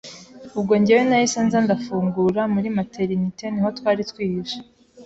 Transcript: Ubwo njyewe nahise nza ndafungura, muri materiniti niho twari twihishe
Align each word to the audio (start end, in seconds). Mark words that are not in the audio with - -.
Ubwo 0.59 0.73
njyewe 0.79 1.03
nahise 1.09 1.39
nza 1.47 1.59
ndafungura, 1.65 2.41
muri 2.53 2.67
materiniti 2.77 3.45
niho 3.53 3.69
twari 3.77 4.01
twihishe 4.11 4.59